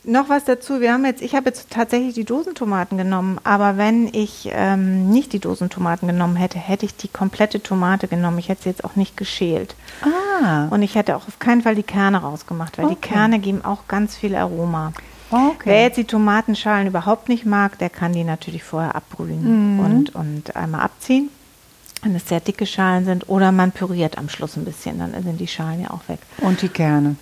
noch 0.04 0.30
was 0.30 0.46
dazu, 0.46 0.80
wir 0.82 0.94
haben 0.94 1.04
jetzt, 1.06 1.22
ich 1.22 1.36
habe 1.36 1.48
jetzt 1.50 1.70
tatsächlich 1.72 2.16
die 2.16 2.24
Dosentomaten 2.24 2.98
genommen, 2.98 3.38
aber 3.44 3.78
wenn 3.78 4.08
ich 4.14 4.50
ähm, 4.54 5.10
nicht 5.10 5.34
die 5.34 5.40
Dosentomaten 5.40 6.08
genommen 6.08 6.36
hätte, 6.38 6.58
hätte 6.58 6.86
ich 6.86 6.96
die 6.96 7.10
komplette 7.10 7.62
Tomate 7.62 8.08
genommen. 8.08 8.40
Ich 8.40 8.48
hätte 8.50 8.64
sie 8.64 8.70
jetzt 8.70 8.84
auch 8.86 8.96
nicht 8.96 9.18
geschält. 9.18 9.76
Ah, 10.02 10.68
Und 10.70 10.82
ich 10.84 10.96
hätte 10.96 11.16
auch 11.16 11.28
auf 11.28 11.38
keinen 11.40 11.62
Fall 11.62 11.76
die 11.76 11.84
Kerne 11.84 12.20
rausgemacht, 12.22 12.78
weil 12.78 12.86
die 12.88 12.94
Okay. 12.94 13.10
Kerne 13.14 13.40
geben 13.40 13.64
auch 13.66 13.88
ganz 13.88 14.16
viel 14.16 14.36
Aroma. 14.36 14.94
Okay. 15.32 15.62
Wer 15.66 15.82
jetzt 15.84 15.98
die 15.98 16.06
Tomatenschalen 16.06 16.88
überhaupt 16.88 17.30
nicht 17.30 17.46
mag, 17.46 17.78
der 17.80 17.90
kann 17.90 18.14
die 18.14 18.24
natürlich 18.24 18.64
vorher 18.64 18.96
abbrühen 18.96 19.76
Mhm. 19.76 19.80
und, 19.80 20.16
und 20.16 20.56
einmal 20.56 20.82
abziehen, 20.82 21.30
wenn 22.02 22.16
es 22.16 22.28
sehr 22.28 22.40
dicke 22.40 22.66
Schalen 22.66 23.06
sind. 23.06 23.30
Oder 23.30 23.52
man 23.52 23.72
püriert 23.72 24.18
am 24.18 24.30
Schluss 24.30 24.56
ein 24.58 24.66
bisschen, 24.66 25.00
dann 25.00 25.12
sind 25.24 25.38
die 25.40 25.48
Schalen 25.48 25.82
ja 25.82 25.92
auch 25.92 26.08
weg. 26.08 26.20
Und 26.40 26.62
die 26.62 26.70
Kerne. 26.70 27.16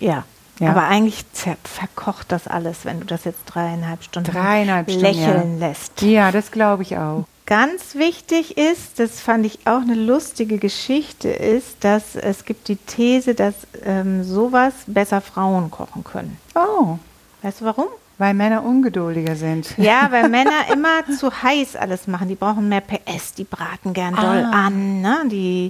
Ja. 0.00 0.24
Ja. 0.60 0.70
Aber 0.70 0.88
eigentlich 0.88 1.24
verkocht 1.62 2.32
das 2.32 2.48
alles, 2.48 2.84
wenn 2.84 2.98
du 2.98 3.06
das 3.06 3.24
jetzt 3.24 3.44
dreieinhalb 3.46 4.02
Stunden 4.02 4.32
Dreieinhalb 4.32 4.90
Stunden, 4.90 5.04
lächeln 5.06 5.60
ja. 5.60 5.68
lässt. 5.68 6.02
Ja, 6.02 6.32
das 6.32 6.50
glaube 6.50 6.82
ich 6.82 6.96
auch. 6.96 7.24
Ganz 7.46 7.94
wichtig 7.94 8.58
ist, 8.58 8.98
das 8.98 9.20
fand 9.20 9.46
ich 9.46 9.60
auch 9.66 9.80
eine 9.80 9.94
lustige 9.94 10.58
Geschichte, 10.58 11.28
ist, 11.28 11.76
dass 11.84 12.14
es 12.16 12.44
gibt 12.44 12.66
die 12.68 12.76
These, 12.76 13.34
dass 13.34 13.54
ähm, 13.86 14.22
sowas 14.24 14.74
besser 14.86 15.20
Frauen 15.20 15.70
kochen 15.70 16.02
können. 16.04 16.36
Oh, 16.56 16.98
Weißt 17.42 17.60
du 17.60 17.64
warum? 17.66 17.86
weil 18.20 18.34
Männer 18.34 18.64
ungeduldiger 18.64 19.36
sind. 19.36 19.78
Ja, 19.78 20.08
weil 20.10 20.28
Männer 20.28 20.50
immer 20.72 21.06
zu 21.16 21.30
heiß 21.40 21.76
alles 21.76 22.08
machen. 22.08 22.26
Die 22.26 22.34
brauchen 22.34 22.68
mehr 22.68 22.80
PS, 22.80 23.34
die 23.34 23.44
braten 23.44 23.92
gern 23.92 24.16
doll 24.16 24.44
Ah. 24.44 24.66
an. 24.66 25.00
Ne? 25.00 25.18
Die, 25.26 25.68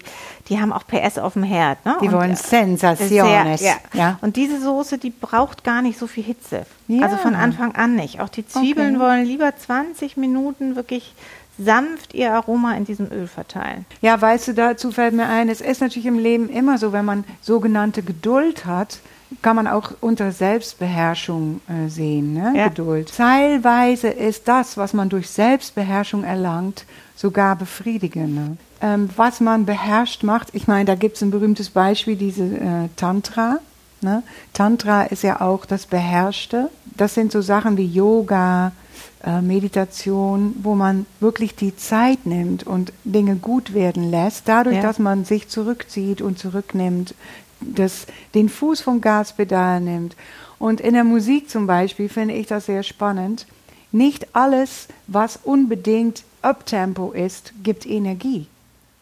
die 0.49 0.59
haben 0.59 0.73
auch 0.73 0.85
PS 0.87 1.19
auf 1.19 1.35
dem 1.35 1.43
Herd. 1.43 1.85
Ne? 1.85 1.99
Die 2.01 2.07
Und, 2.07 2.15
wollen 2.15 2.31
äh, 2.31 2.37
Sensaciones. 2.37 3.61
Sehr, 3.61 3.77
ja. 3.93 4.01
Ja. 4.01 4.19
Und 4.23 4.37
diese 4.37 4.63
Soße, 4.63 4.97
die 4.97 5.11
braucht 5.11 5.63
gar 5.63 5.83
nicht 5.83 5.99
so 5.99 6.07
viel 6.07 6.25
Hitze. 6.25 6.65
Ja. 6.87 7.03
Also 7.05 7.19
von 7.19 7.35
Anfang 7.35 7.75
an 7.75 7.97
nicht. 7.97 8.19
Auch 8.23 8.31
die 8.31 8.47
Zwiebeln 8.49 8.97
Okay. 8.97 9.05
wollen 9.05 9.25
lieber 9.27 9.55
20 9.55 10.17
Minuten 10.17 10.75
wirklich 10.75 11.13
sanft 11.59 12.15
ihr 12.15 12.33
Aroma 12.33 12.77
in 12.77 12.87
diesem 12.87 13.13
Öl 13.13 13.27
verteilen. 13.27 13.85
Ja, 14.01 14.19
weißt 14.19 14.49
du, 14.49 14.55
dazu 14.55 14.91
fällt 14.91 15.13
mir 15.13 15.27
ein, 15.27 15.51
es 15.51 15.61
ist 15.61 15.83
natürlich 15.83 16.07
im 16.07 16.19
Leben 16.19 16.49
immer 16.49 16.79
so, 16.79 16.95
wenn 16.95 17.05
man 17.05 17.25
sogenannte 17.43 18.03
Geduld 18.03 18.65
hat, 18.65 19.01
kann 19.43 19.57
man 19.57 19.67
auch 19.67 19.93
unter 20.01 20.33
Selbstbeherrschung 20.33 21.61
äh, 21.69 21.89
sehen, 21.89 22.33
ne? 22.35 22.53
Ja. 22.57 22.69
Geduld. 22.69 23.13
Teilweise 23.17 24.09
ist 24.09 24.49
das, 24.49 24.77
was 24.77 24.95
man 24.95 25.09
durch 25.09 25.29
Selbstbeherrschung 25.29 26.25
erlangt, 26.25 26.85
sogar 27.17 27.57
befriedigender. 27.57 28.57
Ähm, 28.81 29.11
was 29.17 29.41
man 29.41 29.67
beherrscht 29.67 30.23
macht, 30.23 30.49
ich 30.55 30.67
meine, 30.69 30.85
da 30.85 30.95
gibt 30.95 31.17
es 31.17 31.23
ein 31.23 31.31
berühmtes 31.31 31.71
Beispiel, 31.71 32.17
diese 32.17 32.45
äh, 32.45 32.89
Tantra. 32.97 33.59
Ne? 34.01 34.23
Tantra 34.53 35.03
ist 35.03 35.25
ja 35.25 35.41
auch 35.41 35.67
das 35.67 35.87
Beherrschte. 35.87 36.71
Das 36.97 37.15
sind 37.15 37.33
so 37.33 37.41
Sachen 37.41 37.77
wie 37.77 37.87
Yoga, 37.87 38.73
äh, 39.25 39.41
Meditation, 39.43 40.55
wo 40.63 40.77
man 40.77 41.07
wirklich 41.19 41.57
die 41.57 41.77
Zeit 41.77 42.25
nimmt 42.25 42.65
und 42.65 42.93
Dinge 43.05 43.35
gut 43.37 43.75
werden 43.75 44.11
lässt, 44.11 44.49
dadurch, 44.49 44.77
Ja. 44.77 44.83
dass 44.83 45.01
man 45.01 45.25
sich 45.25 45.49
zurückzieht 45.49 46.23
und 46.23 46.39
zurücknimmt, 46.39 47.15
das, 47.61 48.07
den 48.35 48.49
Fuß 48.49 48.81
vom 48.81 49.01
Gaspedal 49.01 49.81
nimmt. 49.81 50.17
Und 50.59 50.81
in 50.81 50.95
der 50.95 51.05
Musik 51.05 51.49
zum 51.51 51.67
Beispiel 51.67 52.09
finde 52.09 52.35
ich 52.35 52.47
das 52.47 52.67
sehr 52.67 52.83
spannend. 52.83 53.47
Nicht 53.93 54.35
alles, 54.35 54.89
was 55.07 55.39
unbedingt 55.43 56.25
Uptempo 56.43 57.13
ist, 57.13 57.53
gibt 57.63 57.87
Energie. 57.87 58.47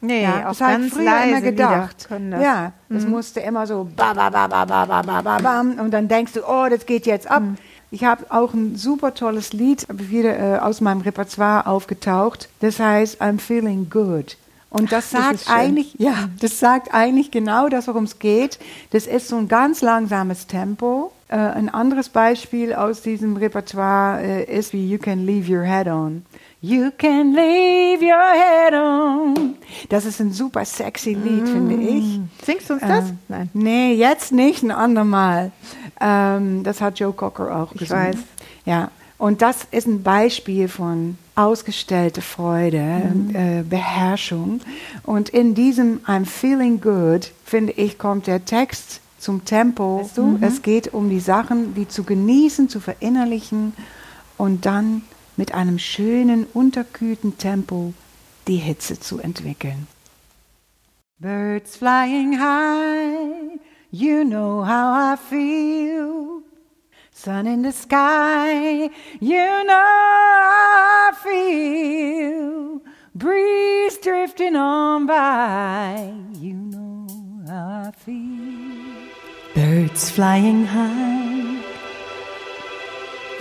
Nee, 0.00 0.22
Ja, 0.22 0.42
das 0.42 0.60
habe 0.60 0.84
ich 0.84 0.92
früher 0.92 1.24
immer 1.24 1.40
gedacht. 1.40 2.08
Das. 2.08 2.42
Ja, 2.42 2.72
das 2.88 3.06
musste 3.06 3.40
immer 3.40 3.66
so 3.66 3.88
ba, 3.96 4.12
ba, 4.12 4.30
ba, 4.30 4.46
ba, 4.46 4.64
ba, 4.64 4.84
ba, 4.84 5.02
ba, 5.02 5.22
ba, 5.22 5.38
bam. 5.38 5.78
und 5.80 5.90
dann 5.90 6.06
denkst 6.06 6.32
du, 6.34 6.40
oh, 6.46 6.66
das 6.68 6.86
geht 6.86 7.06
jetzt 7.06 7.28
ab. 7.30 7.42
Ich 7.90 8.04
habe 8.04 8.26
auch 8.30 8.52
ein 8.52 8.76
super 8.76 9.14
tolles 9.14 9.52
Lied 9.52 9.86
wieder 9.90 10.38
äh, 10.38 10.58
aus 10.58 10.80
meinem 10.80 11.00
Repertoire 11.00 11.66
aufgetaucht. 11.66 12.48
Das 12.60 12.78
heißt 12.78 13.22
I'm 13.22 13.38
feeling 13.38 13.88
good. 13.88 14.36
Und 14.70 14.92
das 14.92 15.10
das 15.10 15.22
sagt 15.22 15.40
schön. 15.44 15.54
eigentlich, 15.54 15.94
ja, 15.98 16.28
das 16.40 16.58
sagt 16.58 16.92
eigentlich 16.92 17.30
genau 17.30 17.68
das, 17.68 17.86
worum 17.88 18.04
es 18.04 18.18
geht. 18.18 18.58
Das 18.90 19.06
ist 19.06 19.28
so 19.28 19.36
ein 19.36 19.48
ganz 19.48 19.80
langsames 19.80 20.46
Tempo. 20.46 21.12
Äh, 21.28 21.36
ein 21.36 21.68
anderes 21.68 22.08
Beispiel 22.08 22.74
aus 22.74 23.00
diesem 23.02 23.36
Repertoire 23.36 24.22
äh, 24.22 24.44
ist 24.58 24.72
wie 24.72 24.88
You 24.90 24.98
Can 24.98 25.24
Leave 25.24 25.50
Your 25.52 25.64
Head 25.64 25.86
On. 25.88 26.24
You 26.62 26.90
can 26.98 27.32
leave 27.32 28.02
your 28.02 28.32
head 28.32 28.72
on. 28.74 29.54
Das 29.88 30.04
ist 30.04 30.20
ein 30.20 30.32
super 30.32 30.64
sexy 30.64 31.12
Lied, 31.12 31.48
finde 31.48 31.76
ich. 31.76 32.18
Singst 32.44 32.68
du 32.70 32.74
uns 32.74 32.82
das? 32.82 33.10
Äh, 33.10 33.12
Nein. 33.28 33.50
Nee, 33.52 33.92
jetzt 33.92 34.32
nicht, 34.32 34.62
ein 34.64 34.72
andermal. 34.72 35.52
Ähm, 36.00 36.64
das 36.64 36.80
hat 36.80 36.98
Joe 36.98 37.12
Cocker 37.12 37.54
auch 37.54 37.72
Ich 37.72 37.80
gesungen. 37.80 38.06
weiß. 38.14 38.16
Ja, 38.64 38.90
und 39.18 39.42
das 39.42 39.64
ist 39.70 39.86
ein 39.86 40.02
Beispiel 40.02 40.66
von 40.68 41.18
ausgestellte 41.36 42.22
Freude, 42.22 42.82
Mhm. 43.14 43.36
äh, 43.36 43.62
Beherrschung. 43.62 44.60
Und 45.04 45.28
in 45.28 45.54
diesem 45.54 46.00
I'm 46.06 46.24
feeling 46.26 46.80
good, 46.80 47.30
finde 47.44 47.72
ich, 47.74 47.98
kommt 47.98 48.26
der 48.26 48.44
Text 48.44 49.00
zum 49.18 49.44
Tempo. 49.44 50.00
Weißt 50.00 50.18
du? 50.18 50.22
Mhm. 50.24 50.42
Es 50.42 50.62
geht 50.62 50.92
um 50.94 51.10
die 51.10 51.20
Sachen, 51.20 51.74
die 51.74 51.86
zu 51.88 52.04
genießen, 52.04 52.68
zu 52.68 52.80
verinnerlichen 52.80 53.74
und 54.38 54.66
dann 54.66 55.02
mit 55.36 55.52
einem 55.54 55.78
schönen, 55.78 56.46
unterkühlten 56.52 57.36
Tempo 57.38 57.92
die 58.48 58.56
Hitze 58.56 58.98
zu 58.98 59.18
entwickeln. 59.18 59.86
Birds 61.18 61.76
flying 61.76 62.38
high, 62.38 63.58
you 63.90 64.24
know 64.24 64.64
how 64.66 65.14
I 65.14 65.16
feel. 65.16 66.35
Sun 67.18 67.46
in 67.46 67.62
the 67.62 67.72
sky, 67.72 68.90
you 69.20 69.64
know 69.64 69.72
I 69.72 71.12
feel. 71.24 72.82
Breeze 73.14 73.96
drifting 73.96 74.54
on 74.54 75.06
by, 75.06 76.12
you 76.34 76.52
know 76.52 77.08
how 77.48 77.88
I 77.88 77.90
feel. 77.92 79.08
Birds 79.54 80.10
flying 80.10 80.66
high, 80.66 81.64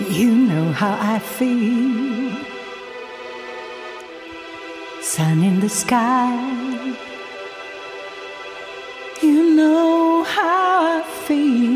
you 0.08 0.30
know 0.34 0.72
how 0.72 0.96
I 0.98 1.18
feel. 1.18 2.32
Sun 5.02 5.44
in 5.44 5.60
the 5.60 5.68
sky, 5.68 6.96
you 9.22 9.54
know 9.54 10.22
how 10.24 10.98
I 10.98 11.02
feel. 11.26 11.75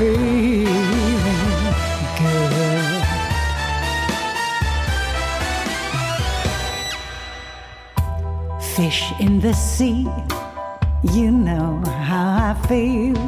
Feeling 0.00 0.64
good. 2.18 3.02
Fish 8.74 9.12
in 9.20 9.40
the 9.40 9.52
sea, 9.52 10.08
you 11.02 11.30
know 11.30 11.82
how 11.84 12.50
I 12.50 12.66
feel. 12.66 13.20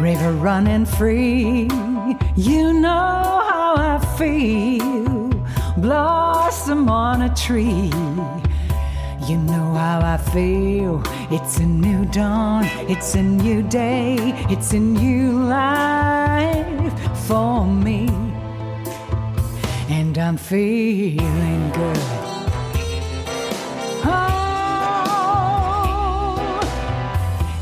River 0.00 0.32
running 0.34 0.86
free, 0.86 1.68
you 2.36 2.72
know 2.74 3.42
how 3.50 3.74
I 3.76 3.98
feel. 4.16 5.30
Blossom 5.78 6.88
on 6.88 7.22
a 7.22 7.34
tree, 7.34 7.90
you 9.28 9.36
know 9.36 9.74
how 9.74 10.00
I 10.00 10.16
feel. 10.16 11.02
It's 11.30 11.58
a 11.58 11.66
new 11.66 12.06
dawn, 12.06 12.64
it's 12.88 13.14
a 13.14 13.22
new 13.22 13.62
day, 13.62 14.16
it's 14.48 14.72
a 14.72 14.78
new 14.78 15.32
life 15.42 16.92
for 17.26 17.66
me. 17.66 18.08
And 19.90 20.16
I'm 20.16 20.38
feeling 20.38 21.70
good. 21.72 21.98
Oh, 24.04 24.88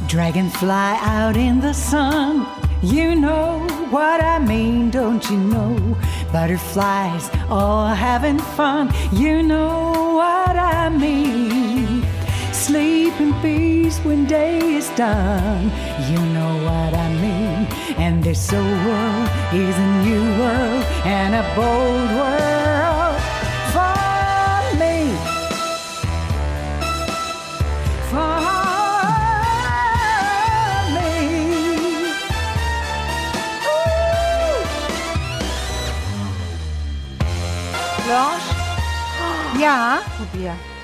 dragonfly 0.07 0.71
out 0.71 1.37
in 1.37 1.61
the 1.61 1.75
sun. 1.75 2.47
You 2.83 3.17
know 3.17 3.67
what 3.91 4.21
I 4.21 4.39
mean, 4.39 4.91
don't 4.91 5.29
you 5.31 5.39
know? 5.39 5.97
Butterflies 6.33 7.31
all 7.49 7.89
having 7.89 8.39
fun. 8.39 8.93
You 9.13 9.43
know 9.43 10.15
what 10.15 10.57
I 10.57 10.89
mean. 10.91 11.56
Sleep 12.67 13.15
in 13.21 13.33
peace 13.43 14.01
when 14.01 14.27
day 14.27 14.59
is 14.59 14.89
done. 14.97 15.71
You 16.11 16.19
know 16.35 16.53
what 16.67 16.95
I 16.95 17.09
mean. 17.23 17.69
And 17.97 18.25
this 18.25 18.53
old 18.53 18.65
world 18.65 19.29
is 19.55 19.77
a 19.79 19.87
new 20.03 20.25
world 20.41 20.85
and 21.07 21.37
a 21.37 21.45
bold 21.55 22.11
world 22.19 23.21
for 23.71 23.95
me. 24.83 25.15
For 28.11 28.43
me. 30.97 31.13
Blanche, 38.05 38.51
Ja, 39.61 40.03
probier. 40.17 40.76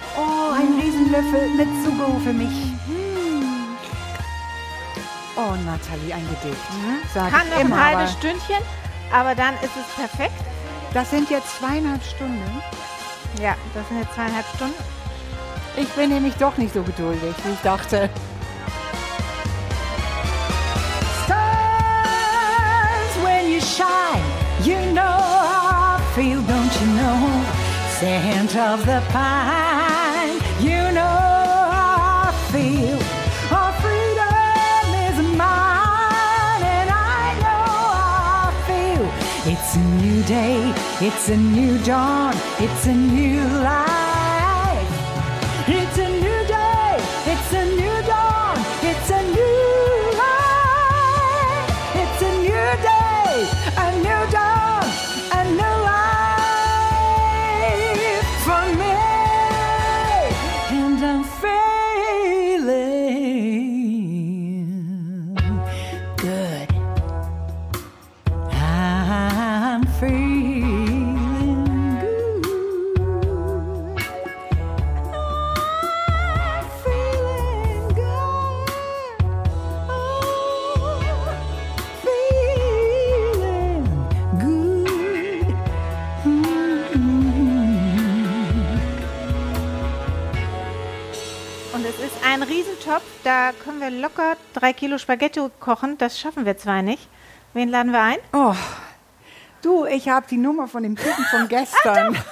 Oh, 1.12 1.16
Riesenlöffel 1.16 1.48
mit 1.56 1.68
Sugo 1.84 2.18
für 2.20 2.32
mich. 2.32 2.72
Oh, 5.36 5.54
Nathalie, 5.64 6.14
ein 6.14 6.26
Gedicht. 6.28 6.60
Sag 7.12 7.30
Kann 7.30 7.48
noch 7.50 7.60
immer, 7.60 7.76
ein 7.76 7.96
halbes 7.96 8.12
Stündchen, 8.12 8.62
aber 9.12 9.34
dann 9.34 9.54
ist 9.56 9.72
es 9.76 9.86
perfekt. 9.96 10.34
das 10.94 11.10
sind 11.10 11.30
jetzt 11.30 11.58
zweieinhalb 11.58 12.02
Stunden. 12.04 12.62
Ja, 13.40 13.56
das 13.74 13.88
sind 13.88 13.98
jetzt 14.00 14.14
zweieinhalb 14.14 14.46
Stunden. 14.54 14.82
Ich 15.76 15.88
bin 15.90 16.10
nämlich 16.10 16.34
doch 16.34 16.58
nicht 16.58 16.74
so 16.74 16.82
geduldig, 16.82 17.34
wie 17.44 17.52
ich 17.52 17.60
dachte. 17.60 18.10
stars 21.24 23.16
when 23.24 23.50
you 23.50 23.60
shine. 23.60 24.22
You 24.62 24.92
know 24.92 25.00
how 25.00 25.98
I 25.98 26.02
feel, 26.14 26.42
don't 26.42 26.80
you 26.80 26.86
know? 26.94 27.44
Scent 27.98 28.54
of 28.56 28.84
the 28.84 29.00
pine. 29.10 29.81
Day, 40.22 40.72
it's 41.00 41.28
a 41.28 41.36
new 41.36 41.78
dawn, 41.84 42.34
it's 42.58 42.86
a 42.86 42.94
new 42.94 43.40
life. 43.62 43.81
Und 91.74 91.84
es 91.86 91.98
ist 91.98 92.14
ein 92.26 92.42
Riesentopf. 92.42 93.02
Da 93.24 93.52
können 93.64 93.80
wir 93.80 93.90
locker 93.90 94.36
drei 94.54 94.72
Kilo 94.72 94.98
Spaghetti 94.98 95.40
kochen. 95.60 95.96
Das 95.98 96.18
schaffen 96.18 96.44
wir 96.44 96.56
zwar 96.58 96.82
nicht. 96.82 97.08
Wen 97.54 97.68
laden 97.68 97.92
wir 97.92 98.00
ein? 98.02 98.18
Oh, 98.32 98.54
du, 99.62 99.84
ich 99.86 100.08
habe 100.08 100.26
die 100.28 100.36
Nummer 100.36 100.68
von 100.68 100.82
dem 100.82 100.96
Typen 100.96 101.24
von 101.30 101.48
gestern. 101.48 102.16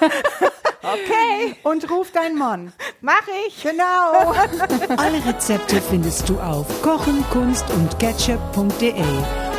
Okay, 0.83 1.57
Und 1.63 1.91
ruf 1.91 2.11
deinen 2.11 2.39
Mann. 2.39 2.73
mach 3.03 3.21
ich. 3.47 3.63
Genau. 3.63 4.33
Alle 4.97 5.23
Rezepte 5.27 5.79
findest 5.83 6.27
du 6.27 6.41
auf 6.41 6.65
kochen, 6.81 7.23
kunst 7.31 7.69
und 7.73 7.99
ketchup.de 7.99 8.95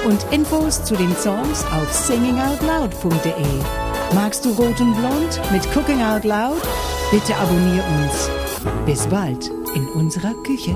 und 0.04 0.26
Infos 0.32 0.84
zu 0.84 0.96
den 0.96 1.16
Songs 1.16 1.64
auf 1.66 1.94
singingoutloud.de. 1.94 3.46
Magst 4.16 4.44
du 4.46 4.50
Rot 4.50 4.82
und 4.82 4.96
Blond 4.96 5.40
mit 5.52 5.64
Cooking 5.76 6.02
Out 6.02 6.24
Loud? 6.24 6.60
Bitte 7.12 7.36
abonnier 7.36 7.84
uns. 8.00 8.28
Bis 8.86 9.08
bald 9.08 9.52
in 9.76 9.88
unserer 9.90 10.34
Küche. 10.44 10.76